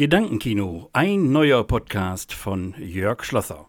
Gedankenkino, 0.00 0.88
ein 0.94 1.30
neuer 1.30 1.62
Podcast 1.62 2.32
von 2.32 2.74
Jörg 2.78 3.22
Schlosser. 3.22 3.66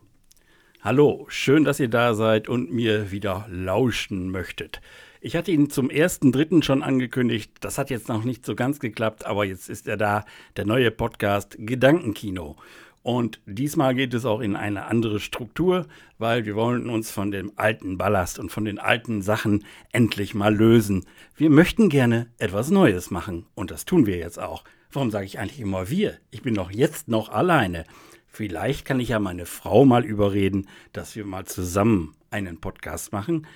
Hallo, 0.80 1.26
schön, 1.28 1.66
dass 1.66 1.82
ihr 1.82 1.90
da 1.90 2.14
seid 2.14 2.48
und 2.48 2.72
mir 2.72 3.12
wieder 3.12 3.46
lauschen 3.50 4.32
möchtet. 4.32 4.80
Ich 5.20 5.36
hatte 5.36 5.52
ihn 5.52 5.70
zum 5.70 5.90
ersten 5.90 6.32
Dritten 6.32 6.64
schon 6.64 6.84
angekündigt. 6.84 7.52
Das 7.60 7.78
hat 7.78 7.90
jetzt 7.90 8.08
noch 8.08 8.24
nicht 8.24 8.46
so 8.46 8.56
ganz 8.56 8.80
geklappt, 8.80 9.26
aber 9.26 9.44
jetzt 9.44 9.70
ist 9.70 9.90
er 9.90 9.98
da, 9.98 10.24
der 10.56 10.66
neue 10.66 10.90
Podcast 10.90 11.58
Gedankenkino. 11.60 12.56
Und 13.04 13.42
diesmal 13.46 13.96
geht 13.96 14.14
es 14.14 14.26
auch 14.26 14.42
in 14.42 14.56
eine 14.56 14.86
andere 14.86 15.20
Struktur, 15.20 15.88
weil 16.20 16.46
wir 16.46 16.56
wollen 16.56 16.90
uns 16.90 17.10
von 17.10 17.32
dem 17.32 17.52
alten 17.56 17.98
Ballast 17.98 18.38
und 18.38 18.52
von 18.52 18.64
den 18.64 18.78
alten 18.78 19.24
Sachen 19.24 19.66
endlich 19.92 20.36
mal 20.36 20.56
lösen. 20.56 21.06
Wir 21.36 21.50
möchten 21.50 21.90
gerne 21.90 22.28
etwas 22.38 22.70
Neues 22.70 23.10
machen 23.10 23.48
und 23.56 23.72
das 23.72 23.86
tun 23.86 24.06
wir 24.06 24.18
jetzt 24.18 24.40
auch. 24.40 24.64
Warum 24.92 25.10
sage 25.10 25.26
ich 25.26 25.40
eigentlich 25.40 25.60
immer 25.60 25.90
wir? 25.90 26.18
Ich 26.30 26.44
bin 26.44 26.54
doch 26.54 26.70
jetzt 26.70 27.08
noch 27.08 27.30
alleine. 27.30 27.86
Vielleicht 28.28 28.86
kann 28.86 29.00
ich 29.00 29.10
ja 29.10 29.20
meine 29.20 29.46
Frau 29.46 29.84
mal 29.84 30.06
überreden, 30.06 30.68
dass 30.94 31.16
wir 31.16 31.26
mal 31.26 31.46
zusammen 31.46 32.16
einen 32.30 32.62
Podcast 32.62 33.12
machen. 33.12 33.48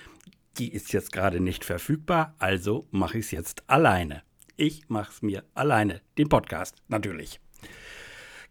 Die 0.58 0.72
ist 0.72 0.92
jetzt 0.92 1.12
gerade 1.12 1.40
nicht 1.40 1.64
verfügbar, 1.64 2.34
also 2.38 2.86
mache 2.90 3.18
ich 3.18 3.26
es 3.26 3.30
jetzt 3.30 3.62
alleine. 3.68 4.22
Ich 4.56 4.88
mache 4.88 5.12
es 5.12 5.22
mir 5.22 5.44
alleine, 5.54 6.00
den 6.18 6.28
Podcast 6.28 6.76
natürlich. 6.88 7.40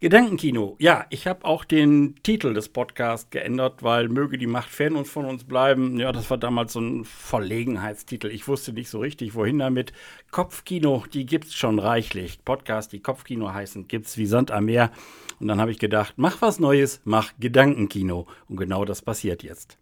Gedankenkino. 0.01 0.75
Ja, 0.79 1.05
ich 1.09 1.25
habe 1.25 1.45
auch 1.45 1.63
den 1.63 2.15
Titel 2.21 2.53
des 2.53 2.69
Podcasts 2.69 3.29
geändert, 3.29 3.81
weil 3.81 4.09
möge 4.09 4.37
die 4.37 4.47
Macht 4.47 4.69
fern 4.69 4.95
uns 4.95 5.09
von 5.09 5.25
uns 5.25 5.45
bleiben. 5.45 5.97
Ja, 5.99 6.11
das 6.11 6.29
war 6.29 6.37
damals 6.37 6.73
so 6.73 6.81
ein 6.81 7.05
Verlegenheitstitel. 7.05 8.27
Ich 8.27 8.47
wusste 8.47 8.73
nicht 8.73 8.89
so 8.89 8.99
richtig, 8.99 9.35
wohin 9.35 9.59
damit. 9.59 9.93
Kopfkino, 10.31 11.05
die 11.13 11.25
gibt's 11.25 11.55
schon 11.55 11.79
reichlich. 11.79 12.43
Podcasts, 12.43 12.91
die 12.91 12.99
Kopfkino 12.99 13.53
heißen, 13.53 13.87
gibt's 13.87 14.17
wie 14.17 14.25
Sand 14.25 14.51
am 14.51 14.65
Meer. 14.65 14.91
Und 15.39 15.47
dann 15.47 15.61
habe 15.61 15.71
ich 15.71 15.79
gedacht, 15.79 16.15
mach 16.17 16.41
was 16.41 16.59
Neues, 16.59 16.99
mach 17.05 17.31
Gedankenkino. 17.39 18.27
Und 18.49 18.57
genau 18.57 18.83
das 18.83 19.01
passiert 19.01 19.43
jetzt. 19.43 19.77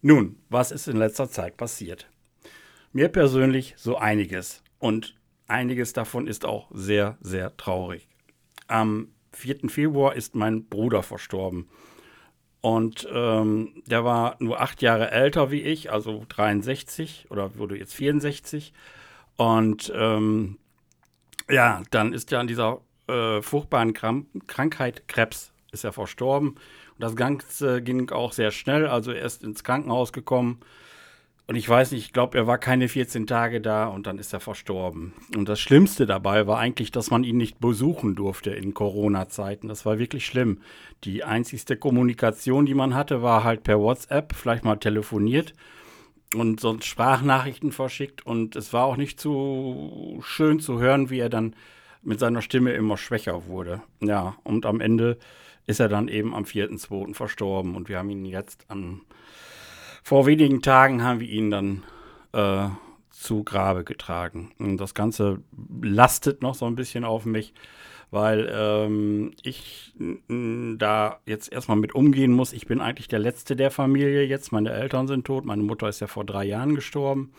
Nun, 0.00 0.36
was 0.48 0.70
ist 0.70 0.86
in 0.86 0.96
letzter 0.96 1.28
Zeit 1.28 1.56
passiert? 1.56 2.08
Mir 2.92 3.08
persönlich 3.08 3.74
so 3.76 3.96
einiges. 3.96 4.62
Und 4.78 5.16
einiges 5.48 5.92
davon 5.92 6.28
ist 6.28 6.44
auch 6.44 6.68
sehr, 6.72 7.18
sehr 7.20 7.56
traurig. 7.56 8.06
Am 8.68 9.08
4. 9.34 9.68
Februar 9.68 10.14
ist 10.14 10.34
mein 10.34 10.64
Bruder 10.66 11.02
verstorben. 11.02 11.68
Und 12.60 13.06
ähm, 13.12 13.82
der 13.86 14.04
war 14.04 14.36
nur 14.38 14.60
acht 14.60 14.80
Jahre 14.80 15.10
älter 15.10 15.50
wie 15.50 15.60
ich, 15.60 15.92
also 15.92 16.24
63 16.28 17.26
oder 17.30 17.56
wurde 17.56 17.76
jetzt 17.76 17.94
64. 17.94 18.72
Und 19.36 19.92
ähm, 19.94 20.58
ja, 21.50 21.82
dann 21.90 22.14
ist 22.14 22.32
er 22.32 22.40
an 22.40 22.46
dieser 22.46 22.80
äh, 23.06 23.42
furchtbaren 23.42 23.92
Kram 23.92 24.26
Krankheit 24.46 25.08
Krebs 25.08 25.52
ist 25.72 25.84
er 25.84 25.92
verstorben. 25.92 26.50
Und 26.50 27.00
das 27.00 27.16
Ganze 27.16 27.82
ging 27.82 28.10
auch 28.10 28.32
sehr 28.32 28.50
schnell. 28.50 28.86
Also 28.86 29.12
er 29.12 29.26
ist 29.26 29.42
ins 29.42 29.62
Krankenhaus 29.62 30.12
gekommen 30.12 30.60
und 31.46 31.56
ich 31.56 31.68
weiß 31.68 31.92
nicht, 31.92 32.06
ich 32.06 32.12
glaube, 32.14 32.38
er 32.38 32.46
war 32.46 32.56
keine 32.56 32.88
14 32.88 33.26
Tage 33.26 33.60
da 33.60 33.86
und 33.86 34.06
dann 34.06 34.18
ist 34.18 34.32
er 34.32 34.40
verstorben. 34.40 35.12
Und 35.36 35.46
das 35.48 35.60
Schlimmste 35.60 36.06
dabei 36.06 36.46
war 36.46 36.58
eigentlich, 36.58 36.90
dass 36.90 37.10
man 37.10 37.22
ihn 37.22 37.36
nicht 37.36 37.60
besuchen 37.60 38.14
durfte 38.14 38.50
in 38.50 38.72
Corona-Zeiten. 38.72 39.68
Das 39.68 39.84
war 39.84 39.98
wirklich 39.98 40.24
schlimm. 40.24 40.60
Die 41.04 41.22
einzigste 41.22 41.76
Kommunikation, 41.76 42.64
die 42.64 42.72
man 42.72 42.94
hatte, 42.94 43.20
war 43.20 43.44
halt 43.44 43.62
per 43.62 43.78
WhatsApp, 43.78 44.34
vielleicht 44.34 44.64
mal 44.64 44.76
telefoniert 44.76 45.52
und 46.34 46.60
sonst 46.60 46.86
Sprachnachrichten 46.86 47.72
verschickt. 47.72 48.24
Und 48.24 48.56
es 48.56 48.72
war 48.72 48.86
auch 48.86 48.96
nicht 48.96 49.20
so 49.20 50.20
schön 50.22 50.60
zu 50.60 50.78
hören, 50.78 51.10
wie 51.10 51.18
er 51.18 51.28
dann 51.28 51.54
mit 52.02 52.20
seiner 52.20 52.40
Stimme 52.40 52.72
immer 52.72 52.96
schwächer 52.96 53.46
wurde. 53.46 53.82
Ja, 54.00 54.36
und 54.44 54.64
am 54.64 54.80
Ende 54.80 55.18
ist 55.66 55.80
er 55.80 55.88
dann 55.88 56.08
eben 56.08 56.34
am 56.34 56.44
4.2. 56.44 57.14
verstorben 57.14 57.74
und 57.74 57.90
wir 57.90 57.98
haben 57.98 58.10
ihn 58.10 58.24
jetzt 58.24 58.64
am 58.68 59.02
vor 60.04 60.26
wenigen 60.26 60.60
Tagen 60.60 61.02
haben 61.02 61.20
wir 61.20 61.28
ihn 61.28 61.50
dann 61.50 61.82
äh, 62.32 62.68
zu 63.08 63.42
Grabe 63.42 63.84
getragen. 63.84 64.52
Und 64.58 64.76
das 64.76 64.92
Ganze 64.92 65.38
lastet 65.80 66.42
noch 66.42 66.54
so 66.54 66.66
ein 66.66 66.76
bisschen 66.76 67.04
auf 67.04 67.24
mich, 67.24 67.54
weil 68.10 68.52
ähm, 68.54 69.32
ich 69.42 69.94
da 69.98 71.20
jetzt 71.24 71.50
erstmal 71.50 71.78
mit 71.78 71.94
umgehen 71.94 72.32
muss. 72.32 72.52
Ich 72.52 72.66
bin 72.66 72.82
eigentlich 72.82 73.08
der 73.08 73.18
Letzte 73.18 73.56
der 73.56 73.70
Familie 73.70 74.24
jetzt. 74.24 74.52
Meine 74.52 74.72
Eltern 74.72 75.08
sind 75.08 75.26
tot. 75.26 75.46
Meine 75.46 75.62
Mutter 75.62 75.88
ist 75.88 76.00
ja 76.00 76.06
vor 76.06 76.26
drei 76.26 76.44
Jahren 76.44 76.74
gestorben. 76.74 77.32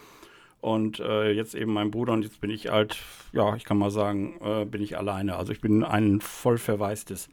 Und 0.59 0.99
äh, 0.99 1.31
jetzt 1.31 1.53
eben 1.53 1.71
mein 1.71 1.91
Bruder 1.91 2.13
und 2.13 2.23
jetzt 2.23 2.41
bin 2.41 2.49
ich 2.49 2.69
halt, 2.69 2.97
ja, 3.31 3.55
ich 3.55 3.63
kann 3.63 3.77
mal 3.77 3.91
sagen, 3.91 4.39
äh, 4.43 4.65
bin 4.65 4.81
ich 4.81 4.97
alleine. 4.97 5.35
Also 5.35 5.51
ich 5.51 5.61
bin 5.61 5.83
ein 5.83 6.19
voll 6.19 6.57
verwaistes 6.57 7.29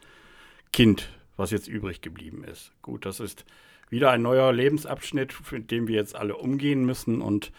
Kind, 0.74 1.08
was 1.38 1.50
jetzt 1.50 1.68
übrig 1.68 2.02
geblieben 2.02 2.44
ist. 2.44 2.72
Gut, 2.82 3.06
das 3.06 3.18
ist 3.18 3.46
wieder 3.92 4.10
ein 4.10 4.22
neuer 4.22 4.52
Lebensabschnitt, 4.52 5.34
mit 5.52 5.70
dem 5.70 5.86
wir 5.86 5.94
jetzt 5.94 6.16
alle 6.16 6.36
umgehen 6.36 6.84
müssen. 6.84 7.20
Und 7.20 7.52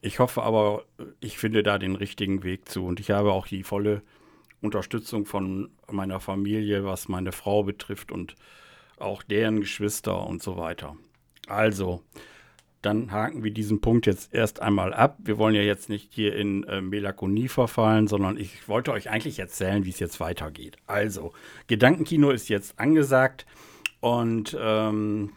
ich 0.00 0.20
hoffe 0.20 0.42
aber, 0.42 0.84
ich 1.20 1.36
finde 1.36 1.64
da 1.64 1.76
den 1.76 1.96
richtigen 1.96 2.44
Weg 2.44 2.68
zu. 2.68 2.86
Und 2.86 3.00
ich 3.00 3.10
habe 3.10 3.32
auch 3.32 3.48
die 3.48 3.64
volle 3.64 4.02
Unterstützung 4.60 5.26
von 5.26 5.70
meiner 5.90 6.20
Familie, 6.20 6.84
was 6.84 7.08
meine 7.08 7.32
Frau 7.32 7.64
betrifft 7.64 8.12
und 8.12 8.36
auch 8.98 9.24
deren 9.24 9.58
Geschwister 9.58 10.24
und 10.24 10.40
so 10.40 10.56
weiter. 10.56 10.96
Also, 11.48 12.00
dann 12.80 13.10
haken 13.10 13.42
wir 13.42 13.50
diesen 13.50 13.80
Punkt 13.80 14.06
jetzt 14.06 14.32
erst 14.32 14.62
einmal 14.62 14.94
ab. 14.94 15.18
Wir 15.18 15.36
wollen 15.36 15.56
ja 15.56 15.62
jetzt 15.62 15.88
nicht 15.88 16.12
hier 16.12 16.36
in 16.36 16.62
äh, 16.64 16.80
Melancholie 16.80 17.48
verfallen, 17.48 18.06
sondern 18.06 18.36
ich 18.36 18.68
wollte 18.68 18.92
euch 18.92 19.10
eigentlich 19.10 19.40
erzählen, 19.40 19.84
wie 19.84 19.90
es 19.90 19.98
jetzt 19.98 20.20
weitergeht. 20.20 20.76
Also, 20.86 21.32
Gedankenkino 21.66 22.30
ist 22.30 22.48
jetzt 22.48 22.78
angesagt 22.78 23.46
und 24.00 24.56
ähm, 24.60 25.32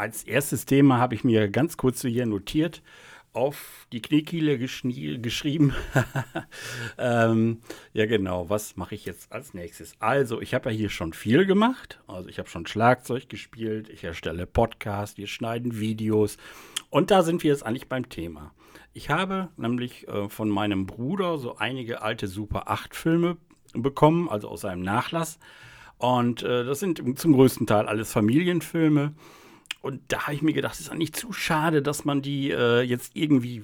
als 0.00 0.22
erstes 0.22 0.64
Thema 0.64 0.96
habe 0.96 1.14
ich 1.14 1.24
mir 1.24 1.50
ganz 1.50 1.76
kurz 1.76 2.00
hier 2.00 2.24
notiert, 2.24 2.82
auf 3.34 3.86
die 3.92 4.00
Kniekehle 4.00 4.58
geschrieben. 4.58 5.74
ähm, 6.98 7.60
ja, 7.92 8.06
genau. 8.06 8.48
Was 8.48 8.78
mache 8.78 8.94
ich 8.94 9.04
jetzt 9.04 9.30
als 9.30 9.52
nächstes? 9.52 9.92
Also, 10.00 10.40
ich 10.40 10.54
habe 10.54 10.70
ja 10.70 10.76
hier 10.76 10.88
schon 10.88 11.12
viel 11.12 11.44
gemacht. 11.44 12.00
Also, 12.08 12.30
ich 12.30 12.38
habe 12.38 12.48
schon 12.48 12.66
Schlagzeug 12.66 13.28
gespielt. 13.28 13.90
Ich 13.90 14.02
erstelle 14.02 14.46
Podcasts. 14.46 15.18
Wir 15.18 15.26
schneiden 15.26 15.78
Videos. 15.78 16.38
Und 16.88 17.10
da 17.10 17.22
sind 17.22 17.44
wir 17.44 17.50
jetzt 17.50 17.66
eigentlich 17.66 17.88
beim 17.88 18.08
Thema. 18.08 18.54
Ich 18.94 19.10
habe 19.10 19.50
nämlich 19.58 20.08
äh, 20.08 20.30
von 20.30 20.48
meinem 20.48 20.86
Bruder 20.86 21.36
so 21.36 21.56
einige 21.56 22.00
alte 22.00 22.26
Super 22.26 22.70
8 22.70 22.96
Filme 22.96 23.36
bekommen, 23.74 24.30
also 24.30 24.48
aus 24.48 24.62
seinem 24.62 24.82
Nachlass. 24.82 25.38
Und 25.98 26.42
äh, 26.42 26.64
das 26.64 26.80
sind 26.80 27.18
zum 27.18 27.34
größten 27.34 27.66
Teil 27.66 27.86
alles 27.86 28.10
Familienfilme. 28.10 29.14
Und 29.80 30.00
da 30.08 30.22
habe 30.22 30.34
ich 30.34 30.42
mir 30.42 30.52
gedacht, 30.52 30.74
es 30.74 30.80
ist 30.80 30.90
eigentlich 30.90 31.14
zu 31.14 31.32
schade, 31.32 31.82
dass 31.82 32.04
man 32.04 32.22
die 32.22 32.50
äh, 32.50 32.82
jetzt 32.82 33.12
irgendwie 33.14 33.62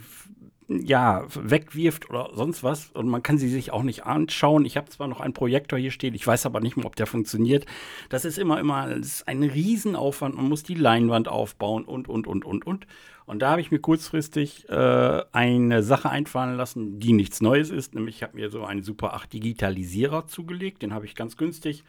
ja, 0.69 1.25
wegwirft 1.34 2.10
oder 2.10 2.31
sonst 2.32 2.65
was. 2.65 2.91
Und 2.91 3.09
man 3.09 3.22
kann 3.22 3.38
sie 3.38 3.49
sich 3.49 3.72
auch 3.72 3.82
nicht 3.82 4.04
anschauen. 4.04 4.65
Ich 4.65 4.76
habe 4.76 4.88
zwar 4.88 5.06
noch 5.06 5.21
einen 5.21 5.34
Projektor 5.34 5.78
hier 5.78 5.91
stehen, 5.91 6.15
ich 6.15 6.26
weiß 6.26 6.47
aber 6.47 6.60
nicht 6.60 6.76
mehr, 6.76 6.87
ob 6.87 6.97
der 6.97 7.06
funktioniert. 7.06 7.66
Das 8.09 8.25
ist 8.25 8.38
immer, 8.38 8.59
immer 8.59 8.88
das 8.88 9.06
ist 9.06 9.28
ein 9.28 9.43
Riesenaufwand. 9.43 10.34
Man 10.34 10.49
muss 10.49 10.62
die 10.62 10.75
Leinwand 10.75 11.28
aufbauen 11.28 11.84
und, 11.84 12.09
und, 12.09 12.26
und, 12.26 12.44
und, 12.44 12.66
und. 12.66 12.87
Und 13.26 13.41
da 13.41 13.50
habe 13.50 13.60
ich 13.60 13.72
mir 13.72 13.81
kurzfristig 13.81 14.69
äh, 14.69 15.22
eine 15.32 15.82
Sache 15.82 16.10
einfallen 16.10 16.56
lassen, 16.56 17.00
die 17.00 17.12
nichts 17.12 17.41
Neues 17.41 17.71
ist. 17.71 17.94
Nämlich, 17.94 18.16
ich 18.16 18.22
habe 18.22 18.37
mir 18.37 18.50
so 18.50 18.65
einen 18.65 18.82
Super 18.82 19.15
8 19.15 19.32
Digitalisierer 19.32 20.26
zugelegt. 20.26 20.82
Den 20.82 20.94
habe 20.94 21.06
ich 21.06 21.15
ganz 21.15 21.37
günstig 21.37 21.84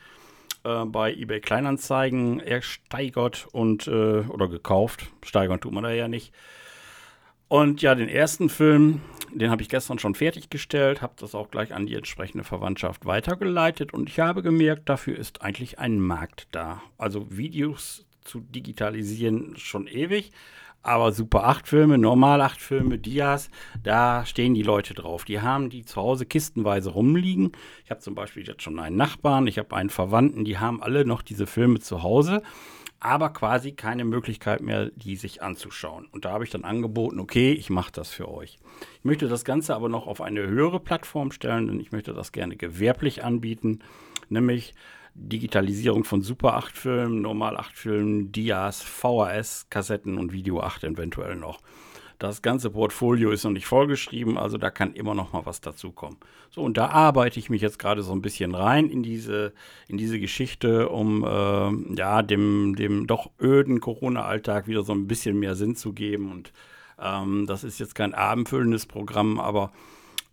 äh, 0.67 0.85
bei 0.85 1.13
eBay 1.13 1.39
Kleinanzeigen 1.39 2.39
ersteigert 2.39 3.47
und 3.51 3.87
äh, 3.87 3.91
oder 3.91 4.47
gekauft. 4.47 5.07
Steigern 5.23 5.59
tut 5.59 5.71
man 5.71 5.83
da 5.83 5.91
ja 5.91 6.07
nicht. 6.07 6.33
Und 7.47 7.81
ja, 7.81 7.95
den 7.95 8.09
ersten 8.09 8.49
Film, 8.49 9.01
den 9.31 9.49
habe 9.49 9.61
ich 9.61 9.69
gestern 9.69 9.99
schon 9.99 10.15
fertiggestellt, 10.15 11.01
habe 11.01 11.13
das 11.17 11.33
auch 11.33 11.49
gleich 11.49 11.73
an 11.73 11.85
die 11.85 11.95
entsprechende 11.95 12.43
Verwandtschaft 12.43 13.05
weitergeleitet 13.05 13.93
und 13.93 14.09
ich 14.09 14.19
habe 14.19 14.43
gemerkt, 14.43 14.89
dafür 14.89 15.17
ist 15.17 15.41
eigentlich 15.41 15.79
ein 15.79 15.99
Markt 15.99 16.47
da. 16.51 16.81
Also 16.97 17.27
Videos 17.29 18.05
zu 18.25 18.41
digitalisieren 18.41 19.55
schon 19.55 19.87
ewig, 19.87 20.31
aber 20.83 21.11
Super 21.11 21.45
8 21.45 21.67
Filme, 21.67 21.97
Normal 21.97 22.41
8 22.41 22.61
Filme, 22.61 22.97
Dias, 22.97 23.49
da 23.83 24.25
stehen 24.25 24.53
die 24.53 24.63
Leute 24.63 24.93
drauf. 24.93 25.25
Die 25.25 25.41
haben 25.41 25.69
die 25.69 25.83
zu 25.83 26.01
Hause 26.01 26.25
kistenweise 26.25 26.91
rumliegen. 26.91 27.51
Ich 27.83 27.91
habe 27.91 27.99
zum 27.99 28.15
Beispiel 28.15 28.47
jetzt 28.47 28.63
schon 28.63 28.79
einen 28.79 28.95
Nachbarn, 28.95 29.47
ich 29.47 29.59
habe 29.59 29.75
einen 29.75 29.89
Verwandten, 29.89 30.45
die 30.45 30.57
haben 30.57 30.81
alle 30.81 31.05
noch 31.05 31.21
diese 31.21 31.47
Filme 31.47 31.79
zu 31.79 32.03
Hause, 32.03 32.41
aber 32.99 33.29
quasi 33.29 33.73
keine 33.73 34.05
Möglichkeit 34.05 34.61
mehr, 34.61 34.89
die 34.95 35.15
sich 35.17 35.43
anzuschauen. 35.43 36.07
Und 36.11 36.25
da 36.25 36.31
habe 36.31 36.43
ich 36.43 36.49
dann 36.49 36.63
angeboten, 36.63 37.19
okay, 37.19 37.51
ich 37.51 37.69
mache 37.69 37.91
das 37.91 38.09
für 38.09 38.27
euch. 38.29 38.57
Ich 38.99 39.05
möchte 39.05 39.27
das 39.27 39.45
Ganze 39.45 39.75
aber 39.75 39.89
noch 39.89 40.07
auf 40.07 40.21
eine 40.21 40.47
höhere 40.47 40.79
Plattform 40.79 41.31
stellen, 41.31 41.67
denn 41.67 41.79
ich 41.79 41.91
möchte 41.91 42.13
das 42.13 42.31
gerne 42.31 42.55
gewerblich 42.55 43.23
anbieten, 43.23 43.79
nämlich 44.29 44.73
Digitalisierung 45.17 46.03
von 46.03 46.21
Super 46.21 46.53
8 46.55 46.77
Filmen, 46.77 47.21
Normal 47.21 47.57
8 47.57 47.75
Filmen, 47.75 48.31
Dias, 48.31 48.81
VHS, 48.81 49.67
Kassetten 49.69 50.17
und 50.17 50.31
Video 50.31 50.61
8 50.61 50.83
eventuell 50.83 51.35
noch. 51.35 51.59
Das 52.19 52.41
ganze 52.41 52.71
Portfolio 52.71 53.29
ist 53.29 53.43
noch 53.43 53.51
nicht 53.51 53.67
vollgeschrieben, 53.67 54.39
also 54.39 54.57
da 54.57 54.71
kann 54.71 54.93
immer 54.93 55.13
noch 55.13 55.33
mal 55.33 55.45
was 55.45 55.61
dazukommen. 55.61 56.17
So, 56.49 56.63
und 56.63 56.77
da 56.77 56.87
arbeite 56.87 57.39
ich 57.39 57.51
mich 57.51 57.61
jetzt 57.61 57.77
gerade 57.77 58.01
so 58.01 58.11
ein 58.11 58.23
bisschen 58.23 58.55
rein 58.55 58.89
in 58.89 59.03
diese, 59.03 59.53
in 59.87 59.97
diese 59.97 60.19
Geschichte, 60.19 60.89
um 60.89 61.23
äh, 61.23 61.95
ja, 61.95 62.23
dem, 62.23 62.75
dem 62.75 63.05
doch 63.05 63.29
öden 63.39 63.81
Corona-Alltag 63.81 64.67
wieder 64.67 64.83
so 64.83 64.93
ein 64.93 65.07
bisschen 65.07 65.39
mehr 65.39 65.53
Sinn 65.53 65.75
zu 65.75 65.93
geben. 65.93 66.31
Und 66.31 66.53
ähm, 66.99 67.45
das 67.45 67.63
ist 67.63 67.79
jetzt 67.79 67.93
kein 67.93 68.15
abendfüllendes 68.15 68.87
Programm, 68.87 69.39
aber 69.39 69.71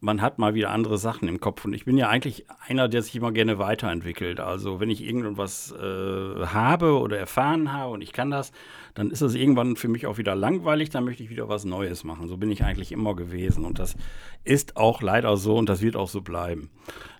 man 0.00 0.20
hat 0.20 0.38
mal 0.38 0.54
wieder 0.54 0.70
andere 0.70 0.98
Sachen 0.98 1.28
im 1.28 1.40
Kopf. 1.40 1.64
Und 1.64 1.72
ich 1.72 1.84
bin 1.84 1.96
ja 1.96 2.08
eigentlich 2.08 2.44
einer, 2.66 2.88
der 2.88 3.02
sich 3.02 3.16
immer 3.16 3.32
gerne 3.32 3.58
weiterentwickelt. 3.58 4.40
Also 4.40 4.80
wenn 4.80 4.90
ich 4.90 5.02
irgendwas 5.02 5.72
äh, 5.72 6.46
habe 6.46 6.98
oder 6.98 7.18
erfahren 7.18 7.72
habe 7.72 7.92
und 7.92 8.02
ich 8.02 8.12
kann 8.12 8.30
das, 8.30 8.52
dann 8.94 9.10
ist 9.10 9.22
das 9.22 9.34
irgendwann 9.34 9.76
für 9.76 9.88
mich 9.88 10.06
auch 10.06 10.18
wieder 10.18 10.34
langweilig. 10.34 10.90
Dann 10.90 11.04
möchte 11.04 11.22
ich 11.22 11.30
wieder 11.30 11.48
was 11.48 11.64
Neues 11.64 12.04
machen. 12.04 12.28
So 12.28 12.36
bin 12.36 12.50
ich 12.50 12.64
eigentlich 12.64 12.92
immer 12.92 13.16
gewesen. 13.16 13.64
Und 13.64 13.78
das 13.78 13.96
ist 14.44 14.76
auch 14.76 15.00
leider 15.00 15.36
so 15.36 15.56
und 15.56 15.68
das 15.68 15.80
wird 15.80 15.96
auch 15.96 16.08
so 16.08 16.20
bleiben. 16.20 16.70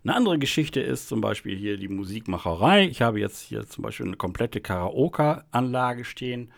Eine 0.04 0.14
andere 0.14 0.38
Geschichte 0.38 0.80
ist 0.80 1.08
zum 1.08 1.20
Beispiel 1.20 1.56
hier 1.56 1.78
die 1.78 1.88
Musikmacherei. 1.88 2.86
Ich 2.86 3.00
habe 3.02 3.18
jetzt 3.18 3.40
hier 3.40 3.66
zum 3.66 3.82
Beispiel 3.82 4.06
eine 4.06 4.16
komplette 4.16 4.60
Karaoke-Anlage 4.60 6.04
stehen. 6.04 6.50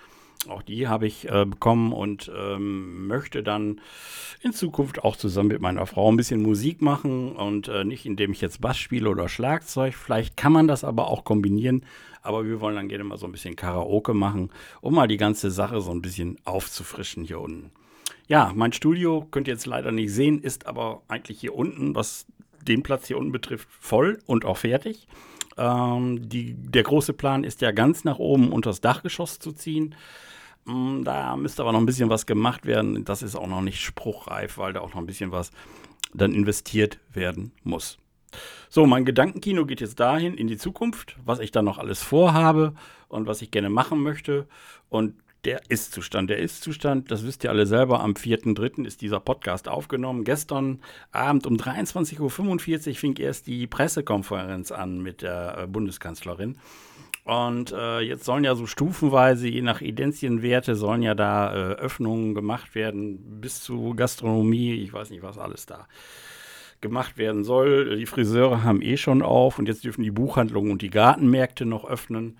Auch 0.48 0.62
die 0.62 0.88
habe 0.88 1.06
ich 1.06 1.28
äh, 1.28 1.44
bekommen 1.44 1.92
und 1.92 2.30
ähm, 2.36 3.06
möchte 3.06 3.42
dann 3.42 3.80
in 4.42 4.52
Zukunft 4.52 5.02
auch 5.02 5.16
zusammen 5.16 5.48
mit 5.48 5.60
meiner 5.60 5.86
Frau 5.86 6.10
ein 6.10 6.16
bisschen 6.16 6.42
Musik 6.42 6.82
machen 6.82 7.32
und 7.32 7.68
äh, 7.68 7.84
nicht 7.84 8.06
indem 8.06 8.32
ich 8.32 8.40
jetzt 8.40 8.60
Bass 8.60 8.78
spiele 8.78 9.10
oder 9.10 9.28
Schlagzeug. 9.28 9.94
Vielleicht 9.94 10.36
kann 10.36 10.52
man 10.52 10.68
das 10.68 10.84
aber 10.84 11.08
auch 11.08 11.24
kombinieren. 11.24 11.84
Aber 12.22 12.44
wir 12.44 12.60
wollen 12.60 12.74
dann 12.74 12.88
gerne 12.88 13.04
mal 13.04 13.18
so 13.18 13.26
ein 13.26 13.32
bisschen 13.32 13.54
Karaoke 13.54 14.12
machen, 14.12 14.50
um 14.80 14.94
mal 14.94 15.06
die 15.06 15.16
ganze 15.16 15.50
Sache 15.50 15.80
so 15.80 15.92
ein 15.92 16.02
bisschen 16.02 16.38
aufzufrischen 16.44 17.24
hier 17.24 17.40
unten. 17.40 17.70
Ja, 18.26 18.52
mein 18.54 18.72
Studio 18.72 19.26
könnt 19.30 19.46
ihr 19.46 19.54
jetzt 19.54 19.66
leider 19.66 19.92
nicht 19.92 20.12
sehen, 20.12 20.40
ist 20.40 20.66
aber 20.66 21.02
eigentlich 21.06 21.38
hier 21.38 21.54
unten, 21.54 21.94
was 21.94 22.26
den 22.66 22.82
Platz 22.82 23.06
hier 23.06 23.18
unten 23.18 23.30
betrifft, 23.30 23.68
voll 23.70 24.18
und 24.26 24.44
auch 24.44 24.56
fertig. 24.56 25.06
Ähm, 25.56 26.28
die, 26.28 26.54
der 26.54 26.82
große 26.82 27.12
Plan 27.12 27.44
ist 27.44 27.60
ja 27.60 27.70
ganz 27.72 28.04
nach 28.04 28.18
oben 28.18 28.52
unter 28.52 28.70
das 28.70 28.80
Dachgeschoss 28.80 29.38
zu 29.38 29.52
ziehen. 29.52 29.94
Mm, 30.64 31.04
da 31.04 31.36
müsste 31.36 31.62
aber 31.62 31.72
noch 31.72 31.80
ein 31.80 31.86
bisschen 31.86 32.10
was 32.10 32.26
gemacht 32.26 32.66
werden. 32.66 33.04
Das 33.04 33.22
ist 33.22 33.36
auch 33.36 33.46
noch 33.46 33.62
nicht 33.62 33.80
spruchreif, 33.80 34.58
weil 34.58 34.72
da 34.72 34.80
auch 34.80 34.90
noch 34.90 35.00
ein 35.00 35.06
bisschen 35.06 35.32
was 35.32 35.50
dann 36.12 36.34
investiert 36.34 36.98
werden 37.12 37.52
muss. 37.62 37.98
So, 38.68 38.86
mein 38.86 39.04
Gedankenkino 39.04 39.64
geht 39.64 39.80
jetzt 39.80 40.00
dahin 40.00 40.34
in 40.34 40.46
die 40.46 40.58
Zukunft, 40.58 41.16
was 41.24 41.38
ich 41.38 41.52
dann 41.52 41.64
noch 41.64 41.78
alles 41.78 42.02
vorhabe 42.02 42.74
und 43.08 43.26
was 43.26 43.40
ich 43.42 43.50
gerne 43.50 43.70
machen 43.70 44.02
möchte. 44.02 44.46
Und 44.88 45.14
der 45.46 45.60
Ist-Zustand, 45.68 46.28
der 46.28 46.38
Ist-Zustand, 46.38 47.10
das 47.12 47.24
wisst 47.24 47.44
ihr 47.44 47.50
alle 47.50 47.66
selber, 47.66 48.00
am 48.00 48.14
4.3. 48.14 48.84
ist 48.84 49.00
dieser 49.00 49.20
Podcast 49.20 49.68
aufgenommen. 49.68 50.24
Gestern 50.24 50.80
Abend 51.12 51.46
um 51.46 51.54
23.45 51.54 52.88
Uhr 52.88 52.94
fing 52.96 53.16
erst 53.16 53.46
die 53.46 53.68
Pressekonferenz 53.68 54.72
an 54.72 55.00
mit 55.00 55.22
der 55.22 55.58
äh, 55.58 55.66
Bundeskanzlerin. 55.68 56.58
Und 57.22 57.72
äh, 57.72 58.00
jetzt 58.00 58.24
sollen 58.24 58.42
ja 58.42 58.56
so 58.56 58.66
stufenweise, 58.66 59.46
je 59.46 59.62
nach 59.62 59.80
Identienwerte, 59.80 60.74
sollen 60.74 61.02
ja 61.02 61.14
da 61.14 61.54
äh, 61.54 61.74
Öffnungen 61.74 62.34
gemacht 62.34 62.74
werden, 62.74 63.40
bis 63.40 63.62
zu 63.62 63.94
Gastronomie, 63.94 64.74
ich 64.74 64.92
weiß 64.92 65.10
nicht, 65.10 65.22
was 65.22 65.38
alles 65.38 65.64
da 65.64 65.86
gemacht 66.80 67.18
werden 67.18 67.44
soll. 67.44 67.96
Die 67.96 68.06
Friseure 68.06 68.64
haben 68.64 68.82
eh 68.82 68.96
schon 68.96 69.22
auf 69.22 69.60
und 69.60 69.68
jetzt 69.68 69.84
dürfen 69.84 70.02
die 70.02 70.10
Buchhandlungen 70.10 70.72
und 70.72 70.82
die 70.82 70.90
Gartenmärkte 70.90 71.66
noch 71.66 71.84
öffnen. 71.84 72.36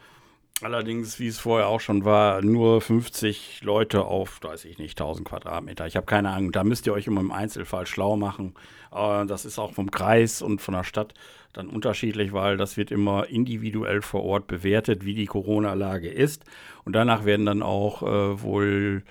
Allerdings, 0.63 1.21
wie 1.21 1.27
es 1.27 1.39
vorher 1.39 1.69
auch 1.69 1.81
schon 1.81 2.07
war, 2.07 2.41
nur 2.41 2.81
50 2.81 3.61
Leute 3.63 4.07
auf, 4.07 4.41
weiß 4.43 4.65
ich 4.65 4.79
nicht, 4.79 4.99
1000 4.99 5.29
Quadratmeter. 5.29 5.87
Ich 5.87 5.97
habe 5.97 6.07
keine 6.07 6.31
Ahnung. 6.31 6.51
Da 6.51 6.65
müsst 6.65 6.87
ihr 6.87 6.95
euch 6.95 7.07
immer 7.07 7.21
im 7.21 7.31
Einzelfall 7.31 7.87
schlau 7.87 8.17
machen. 8.17 8.55
Äh, 8.91 9.27
das 9.27 9.45
ist 9.45 9.59
auch 9.59 9.75
vom 9.75 9.91
Kreis 9.91 10.41
und 10.41 10.63
von 10.63 10.73
der 10.73 10.85
Stadt 10.85 11.13
dann 11.53 11.69
unterschiedlich, 11.69 12.33
weil 12.33 12.57
das 12.57 12.79
wird 12.79 12.91
immer 12.91 13.27
individuell 13.29 14.01
vor 14.01 14.25
Ort 14.25 14.47
bewertet, 14.47 15.05
wie 15.05 15.15
die 15.15 15.27
Corona-Lage 15.27 16.09
ist. 16.09 16.45
Und 16.85 16.95
danach 16.95 17.27
werden 17.27 17.45
dann 17.45 17.63
auch 17.63 18.03
äh, 18.03 18.43
wohl 18.43 19.03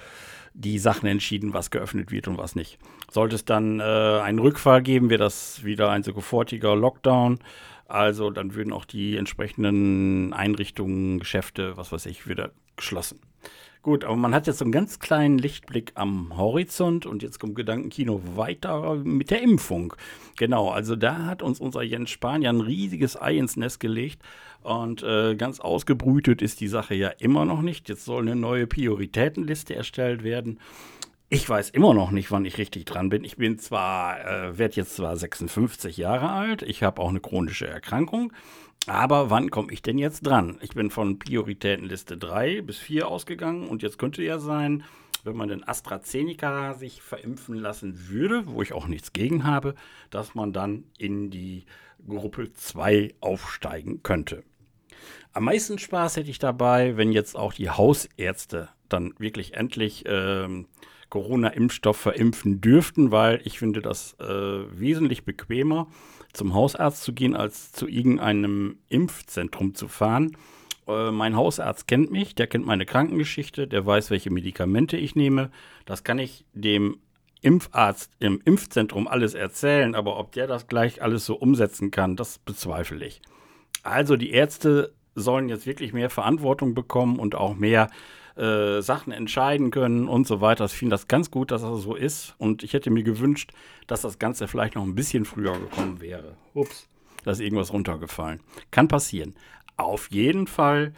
die 0.56 0.80
Sachen 0.80 1.08
entschieden, 1.08 1.54
was 1.54 1.70
geöffnet 1.70 2.12
wird 2.12 2.28
und 2.28 2.38
was 2.38 2.56
nicht. 2.56 2.80
Sollte 3.12 3.36
es 3.36 3.46
dann 3.46 3.80
äh, 3.80 3.84
einen 3.84 4.40
Rückfall 4.40 4.82
geben, 4.82 5.10
wäre 5.10 5.20
das 5.20 5.64
wieder 5.64 5.92
ein 5.92 6.04
sofortiger 6.04 6.76
Lockdown. 6.76 7.40
Also 7.88 8.32
dann 8.32 8.56
würden 8.56 8.74
auch 8.74 8.86
die 8.86 9.18
entsprechenden 9.18 10.34
Einrichtungen, 10.34 11.20
Geschäfte, 11.20 11.78
was 11.78 11.92
weiß 11.92 12.08
ich, 12.08 12.28
wieder 12.28 12.52
geschlossen. 12.78 13.20
Gut, 13.86 14.04
aber 14.04 14.16
man 14.16 14.34
hat 14.34 14.48
jetzt 14.48 14.58
so 14.58 14.66
einen 14.66 14.72
ganz 14.72 14.98
kleinen 14.98 15.38
Lichtblick 15.38 15.92
am 15.94 16.36
Horizont 16.36 17.06
und 17.06 17.22
jetzt 17.22 17.40
kommt 17.40 17.54
Gedankenkino 17.54 18.20
weiter 18.36 18.96
mit 18.96 19.30
der 19.30 19.44
Impfung. 19.44 19.94
Genau, 20.38 20.72
also 20.72 20.96
da 20.96 21.28
hat 21.28 21.44
uns 21.44 21.60
unser 21.60 21.84
Jens 21.84 22.10
Spanier 22.10 22.50
ein 22.50 22.62
riesiges 22.62 23.16
Ei 23.22 23.38
ins 23.38 23.58
Nest 23.58 23.80
gelegt 23.80 24.24
und 24.64 25.04
äh, 25.04 25.36
ganz 25.36 25.60
ausgebrütet 25.60 26.42
ist 26.42 26.62
die 26.62 26.68
Sache 26.68 26.96
ja 26.96 27.10
immer 27.10 27.46
noch 27.46 27.62
nicht. 27.62 27.88
Jetzt 27.88 28.06
soll 28.06 28.24
eine 28.24 28.36
neue 28.36 28.66
Prioritätenliste 28.66 29.76
erstellt 29.76 30.24
werden. 30.24 30.60
Ich 31.30 31.48
weiß 31.48 31.70
immer 31.70 31.94
noch 31.94 32.10
nicht, 32.10 32.32
wann 32.32 32.46
ich 32.46 32.58
richtig 32.58 32.86
dran 32.86 33.10
bin. 33.10 33.24
Ich 33.24 33.38
bin 33.38 33.60
zwar, 33.60 34.20
äh, 34.20 34.58
werde 34.58 34.78
jetzt 34.78 34.96
zwar 34.96 35.16
56 35.16 35.98
Jahre 35.98 36.32
alt, 36.32 36.64
ich 36.64 36.82
habe 36.82 37.00
auch 37.04 37.10
eine 37.10 37.20
chronische 37.20 37.68
Erkrankung, 37.68 38.34
aber 38.88 39.30
wann 39.30 39.50
komme 39.50 39.72
ich 39.72 39.82
denn 39.82 39.98
jetzt 39.98 40.22
dran? 40.22 40.58
Ich 40.62 40.76
bin 40.76 40.92
von 40.92 41.20
Prioritätenliste 41.20 42.18
3 42.18 42.62
bis 42.62 42.78
4 42.78 43.08
ausgegangen 43.08 43.68
und 43.68 43.82
jetzt 43.82 43.98
könnte 43.98 44.24
ja 44.24 44.40
sein, 44.40 44.84
wenn 45.24 45.36
man 45.36 45.50
den 45.50 45.68
AstraZeneca 45.68 46.76
sich 46.76 47.02
verimpfen 47.02 47.56
lassen 47.56 48.10
würde, 48.10 48.46
wo 48.48 48.62
ich 48.62 48.74
auch 48.74 48.88
nichts 48.88 49.12
gegen 49.12 49.44
habe, 49.44 49.76
dass 50.12 50.36
man 50.36 50.54
dann 50.54 50.84
in 50.98 51.32
die 51.32 51.66
Gruppe 52.08 52.54
2 52.54 53.16
aufsteigen 53.22 54.04
könnte. 54.04 54.44
Am 55.34 55.46
meisten 55.46 55.80
Spaß 55.80 56.18
hätte 56.18 56.30
ich 56.30 56.40
dabei, 56.40 56.96
wenn 56.96 57.12
jetzt 57.12 57.36
auch 57.36 57.54
die 57.54 57.70
Hausärzte 57.70 58.70
dann 58.88 59.14
wirklich 59.18 59.56
endlich 59.56 60.04
ähm, 60.06 60.68
Corona-Impfstoff 61.10 61.98
verimpfen 61.98 62.62
dürften, 62.62 63.12
weil 63.12 63.42
ich 63.44 63.60
finde 63.60 63.82
das 63.82 64.16
äh, 64.20 64.26
wesentlich 64.26 65.26
bequemer 65.26 65.88
zum 66.36 66.54
Hausarzt 66.54 67.04
zu 67.04 67.14
gehen, 67.14 67.36
als 67.36 67.72
zu 67.72 67.88
irgendeinem 67.88 68.78
Impfzentrum 68.90 69.74
zu 69.74 69.88
fahren. 69.88 70.38
Äh, 70.88 71.12
mein 71.12 71.36
Hausarzt 71.36 71.88
kennt 71.88 72.12
mich, 72.12 72.36
der 72.36 72.48
kennt 72.48 72.66
meine 72.66 72.86
Krankengeschichte, 72.86 73.68
der 73.68 73.86
weiß, 73.86 74.12
welche 74.12 74.32
Medikamente 74.32 74.98
ich 74.98 75.16
nehme. 75.16 75.52
Das 75.86 76.04
kann 76.04 76.20
ich 76.20 76.46
dem 76.54 76.98
Impfarzt 77.42 78.12
im 78.20 78.42
Impfzentrum 78.44 79.08
alles 79.08 79.34
erzählen, 79.34 79.96
aber 79.96 80.18
ob 80.18 80.32
der 80.32 80.48
das 80.48 80.68
gleich 80.68 81.02
alles 81.02 81.26
so 81.26 81.36
umsetzen 81.36 81.92
kann, 81.92 82.16
das 82.16 82.40
bezweifle 82.40 83.06
ich. 83.06 83.22
Also 83.84 84.16
die 84.16 84.32
Ärzte 84.32 84.94
sollen 85.14 85.48
jetzt 85.48 85.68
wirklich 85.68 85.94
mehr 85.94 86.10
Verantwortung 86.10 86.74
bekommen 86.74 87.20
und 87.20 87.36
auch 87.36 87.56
mehr 87.56 87.90
äh, 88.36 88.82
Sachen 88.82 89.14
entscheiden 89.14 89.72
können 89.72 90.08
und 90.08 90.28
so 90.28 90.42
weiter. 90.42 90.66
Ich 90.66 90.74
finde 90.74 90.94
das 90.94 91.08
ganz 91.08 91.32
gut, 91.32 91.52
dass 91.52 91.62
das 91.62 91.82
so 91.82 91.96
ist. 91.96 92.36
Und 92.38 92.64
ich 92.64 92.74
hätte 92.74 92.90
mir 92.90 93.04
gewünscht, 93.04 93.52
dass 93.88 94.02
das 94.02 94.20
Ganze 94.20 94.48
vielleicht 94.48 94.76
noch 94.76 94.84
ein 94.84 94.96
bisschen 94.96 95.26
früher 95.26 95.58
gekommen 95.58 96.02
wäre. 96.02 96.36
Ups, 96.54 96.90
da 97.24 97.32
ist 97.32 97.40
irgendwas 97.40 97.72
runtergefallen. 97.72 98.42
Kann 98.72 98.88
passieren. 98.88 99.36
Auf 99.78 100.12
jeden 100.12 100.48
Fall 100.48 100.94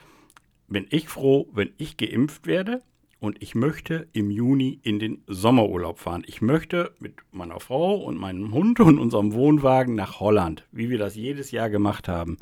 bin 0.67 0.88
ich 0.89 1.10
froh, 1.10 1.48
wenn 1.53 1.74
ich 1.77 1.98
geimpft 1.98 2.48
werde. 2.48 2.82
Und 3.20 3.41
ich 3.41 3.56
möchte 3.56 4.08
im 4.13 4.29
Juni 4.29 4.79
in 4.84 5.00
den 5.00 5.24
Sommerurlaub 5.25 5.98
fahren. 5.98 6.24
Ich 6.27 6.41
möchte 6.41 6.94
mit 7.00 7.15
meiner 7.32 7.60
Frau 7.60 7.96
und 7.96 8.15
meinem 8.15 8.53
Hund 8.53 8.79
und 8.79 9.00
unserem 9.00 9.34
Wohnwagen 9.34 9.96
nach 9.96 10.20
Holland, 10.20 10.67
wie 10.72 10.91
wir 10.91 11.00
das 11.00 11.15
jedes 11.15 11.50
Jahr 11.50 11.72
gemacht 11.72 12.08
haben. 12.08 12.38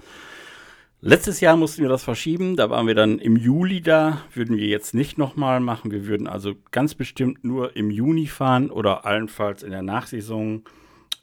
Letztes 1.02 1.40
Jahr 1.40 1.56
mussten 1.56 1.82
wir 1.82 1.90
das 1.90 2.04
verschieben, 2.04 2.56
da 2.56 2.70
waren 2.70 2.88
wir 2.88 2.96
dann 2.96 3.20
im 3.20 3.36
Juli 3.36 3.82
da, 3.82 4.22
würden 4.34 4.58
wir 4.58 4.66
jetzt 4.66 4.94
nicht 4.94 5.18
nochmal 5.18 5.60
machen. 5.60 5.92
Wir 5.92 6.08
würden 6.08 6.28
also 6.28 6.54
ganz 6.72 6.96
bestimmt 6.96 7.44
nur 7.44 7.76
im 7.76 7.92
Juni 7.92 8.26
fahren 8.28 8.72
oder 8.72 9.06
allenfalls 9.06 9.62
in 9.62 9.72
der 9.72 9.84
Nachsaison 9.84 10.64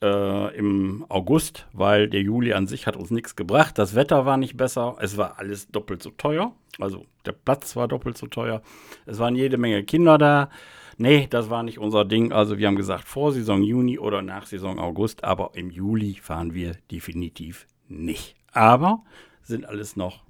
äh, 0.02 0.56
im 0.56 1.04
August, 1.08 1.66
weil 1.72 2.08
der 2.08 2.20
Juli 2.20 2.52
an 2.52 2.66
sich 2.66 2.86
hat 2.86 2.96
uns 2.96 3.10
nichts 3.10 3.34
gebracht. 3.34 3.78
Das 3.78 3.94
Wetter 3.94 4.26
war 4.26 4.36
nicht 4.36 4.56
besser, 4.56 4.96
es 5.00 5.16
war 5.16 5.38
alles 5.38 5.68
doppelt 5.68 6.02
so 6.02 6.10
teuer, 6.10 6.52
also 6.78 7.06
der 7.24 7.32
Platz 7.32 7.74
war 7.74 7.88
doppelt 7.88 8.18
so 8.18 8.26
teuer. 8.26 8.62
Es 9.06 9.18
waren 9.18 9.36
jede 9.36 9.56
Menge 9.56 9.82
Kinder 9.84 10.18
da. 10.18 10.50
Nee, 10.98 11.26
das 11.30 11.50
war 11.50 11.62
nicht 11.62 11.78
unser 11.78 12.04
Ding. 12.04 12.32
Also 12.32 12.58
wir 12.58 12.66
haben 12.66 12.76
gesagt, 12.76 13.08
Vorsaison 13.08 13.62
Juni 13.62 13.98
oder 13.98 14.22
Nachsaison 14.22 14.78
August, 14.78 15.24
aber 15.24 15.52
im 15.54 15.70
Juli 15.70 16.18
fahren 16.20 16.54
wir 16.54 16.76
definitiv 16.90 17.66
nicht. 17.88 18.36
Aber 18.52 19.02
sind 19.42 19.66
alles 19.66 19.96
noch 19.96 20.20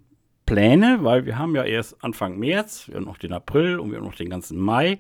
Pläne, 0.47 0.99
weil 1.03 1.25
wir 1.25 1.39
haben 1.39 1.55
ja 1.55 1.65
erst 1.65 2.03
Anfang 2.05 2.39
März, 2.39 2.89
wir 2.89 2.97
haben 2.97 3.05
noch 3.05 3.19
den 3.19 3.33
April 3.33 3.79
und 3.79 3.91
wir 3.91 3.99
haben 3.99 4.05
noch 4.05 4.15
den 4.15 4.31
ganzen 4.31 4.59
Mai. 4.59 4.99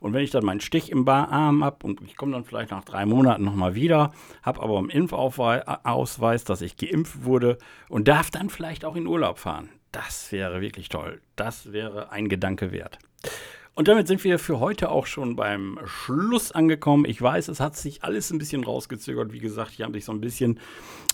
Und 0.00 0.12
wenn 0.12 0.22
ich 0.22 0.30
dann 0.30 0.44
meinen 0.44 0.60
Stich 0.60 0.90
im 0.90 1.08
Arm 1.08 1.64
habe 1.64 1.86
und 1.86 2.02
ich 2.02 2.16
komme 2.16 2.32
dann 2.32 2.44
vielleicht 2.44 2.70
nach 2.70 2.84
drei 2.84 3.06
Monaten 3.06 3.44
nochmal 3.44 3.74
wieder, 3.74 4.12
habe 4.42 4.62
aber 4.62 4.78
einen 4.78 4.90
Impfausweis, 4.90 6.44
dass 6.44 6.60
ich 6.60 6.76
geimpft 6.76 7.24
wurde 7.24 7.58
und 7.88 8.08
darf 8.08 8.30
dann 8.30 8.50
vielleicht 8.50 8.84
auch 8.84 8.96
in 8.96 9.06
Urlaub 9.06 9.38
fahren. 9.38 9.70
Das 9.92 10.30
wäre 10.32 10.60
wirklich 10.60 10.88
toll. 10.88 11.20
Das 11.36 11.72
wäre 11.72 12.10
ein 12.10 12.28
Gedanke 12.28 12.72
wert. 12.72 12.98
Und 13.76 13.88
damit 13.88 14.06
sind 14.06 14.22
wir 14.22 14.38
für 14.38 14.60
heute 14.60 14.88
auch 14.90 15.06
schon 15.06 15.34
beim 15.34 15.80
Schluss 15.84 16.52
angekommen. 16.52 17.04
Ich 17.06 17.20
weiß, 17.20 17.48
es 17.48 17.58
hat 17.58 17.74
sich 17.76 18.04
alles 18.04 18.30
ein 18.30 18.38
bisschen 18.38 18.62
rausgezögert. 18.62 19.32
Wie 19.32 19.40
gesagt, 19.40 19.72
hier 19.72 19.84
haben 19.84 19.92
sich 19.92 20.04
so 20.04 20.12
ein 20.12 20.20
bisschen, 20.20 20.60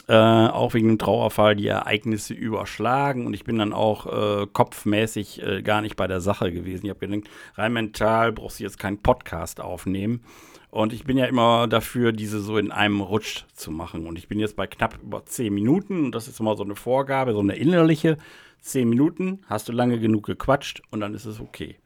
äh, 0.08 0.14
auch 0.14 0.74
wegen 0.74 0.88
dem 0.88 0.98
Trauerfall, 0.98 1.56
die 1.56 1.68
Ereignisse 1.68 2.34
überschlagen. 2.34 3.26
Und 3.26 3.32
ich 3.32 3.44
bin 3.44 3.56
dann 3.56 3.72
auch 3.72 4.42
äh, 4.42 4.46
kopfmäßig 4.52 5.42
äh, 5.42 5.62
gar 5.62 5.80
nicht 5.80 5.96
bei 5.96 6.06
der 6.06 6.20
Sache 6.20 6.52
gewesen. 6.52 6.84
Ich 6.84 6.90
habe 6.90 7.06
gedacht, 7.06 7.30
rein 7.54 7.72
mental 7.72 8.32
brauchst 8.32 8.60
du 8.60 8.64
jetzt 8.64 8.78
keinen 8.78 8.98
Podcast 8.98 9.62
aufnehmen. 9.62 10.22
Und 10.70 10.92
ich 10.92 11.04
bin 11.04 11.16
ja 11.16 11.24
immer 11.24 11.66
dafür, 11.66 12.12
diese 12.12 12.40
so 12.40 12.58
in 12.58 12.72
einem 12.72 13.00
Rutsch 13.00 13.44
zu 13.54 13.70
machen. 13.70 14.06
Und 14.06 14.18
ich 14.18 14.28
bin 14.28 14.38
jetzt 14.38 14.56
bei 14.56 14.66
knapp 14.66 14.98
über 15.02 15.24
zehn 15.24 15.54
Minuten. 15.54 16.04
Und 16.04 16.14
das 16.14 16.28
ist 16.28 16.40
immer 16.40 16.56
so 16.56 16.62
eine 16.62 16.76
Vorgabe, 16.76 17.32
so 17.32 17.40
eine 17.40 17.56
innerliche. 17.56 18.18
Zehn 18.60 18.90
Minuten, 18.90 19.40
hast 19.46 19.70
du 19.70 19.72
lange 19.72 19.98
genug 19.98 20.26
gequatscht 20.26 20.82
und 20.90 21.00
dann 21.00 21.14
ist 21.14 21.24
es 21.24 21.40
okay. 21.40 21.78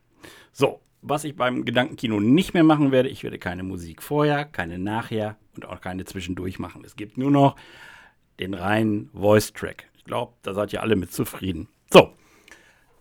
So, 0.57 0.81
was 1.03 1.25
ich 1.25 1.35
beim 1.35 1.65
Gedankenkino 1.65 2.21
nicht 2.21 2.55
mehr 2.55 2.63
machen 2.63 2.93
werde, 2.93 3.09
ich 3.09 3.25
werde 3.25 3.41
keine 3.41 3.65
Musik 3.65 4.01
vorher, 4.03 4.45
keine 4.45 4.79
nachher 4.79 5.37
und 5.57 5.67
auch 5.67 5.81
keine 5.81 6.05
zwischendurch 6.05 6.61
machen. 6.61 6.85
Es 6.85 6.95
gibt 6.95 7.19
nur 7.19 7.33
noch 7.33 7.57
den 8.39 8.55
reinen 8.55 9.11
Voice-Track. 9.13 9.91
Ich 9.97 10.05
glaube, 10.05 10.33
da 10.43 10.55
seid 10.55 10.73
ihr 10.73 10.81
alle 10.81 10.95
mit 10.95 11.13
zufrieden. 11.13 11.67
So, 11.93 12.13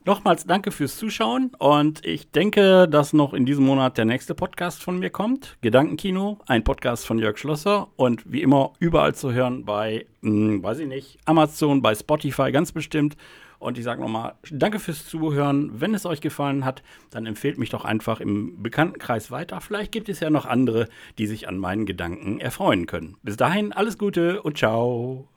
Nochmals 0.06 0.46
danke 0.46 0.72
fürs 0.72 0.98
Zuschauen 0.98 1.52
und 1.60 2.06
ich 2.06 2.30
denke, 2.30 2.90
dass 2.90 3.14
noch 3.14 3.34
in 3.34 3.46
diesem 3.46 3.64
Monat 3.64 3.98
der 3.98 4.04
nächste 4.04 4.36
Podcast 4.36 4.84
von 4.84 5.00
mir 5.00 5.10
kommt. 5.10 5.58
Gedankenkino, 5.62 6.40
ein 6.46 6.66
Podcast 6.66 7.06
von 7.06 7.20
Jörg 7.20 7.38
Schlosser 7.38 7.88
und 7.96 8.30
wie 8.30 8.42
immer 8.42 8.74
überall 8.80 9.16
zu 9.16 9.32
hören 9.32 9.64
bei, 9.64 10.06
hm, 10.22 10.62
weiß 10.62 10.80
ich 10.80 10.88
nicht, 10.88 11.20
Amazon, 11.24 11.82
bei 11.82 11.96
Spotify 11.96 12.52
ganz 12.52 12.74
bestimmt. 12.74 13.16
Und 13.64 13.78
ich 13.78 13.86
sage 13.86 14.02
nochmal, 14.02 14.34
danke 14.52 14.78
fürs 14.78 15.08
Zuhören. 15.08 15.80
Wenn 15.80 15.94
es 15.94 16.06
euch 16.06 16.20
gefallen 16.20 16.66
hat, 16.66 16.84
dann 17.12 17.26
empfehlt 17.26 17.58
mich 17.58 17.70
doch 17.70 17.86
einfach 17.86 18.20
im 18.20 18.62
Bekanntenkreis 18.62 19.32
weiter. 19.32 19.62
Vielleicht 19.62 19.94
gibt 19.94 20.10
es 20.10 20.20
ja 20.20 20.30
noch 20.30 20.46
andere, 20.46 20.90
die 21.18 21.28
sich 21.28 21.48
an 21.48 21.58
meinen 21.58 21.86
Gedanken 21.86 22.42
erfreuen 22.42 22.88
können. 22.88 23.16
Bis 23.24 23.38
dahin, 23.38 23.72
alles 23.72 23.98
Gute 23.98 24.42
und 24.42 24.58
ciao. 24.58 25.30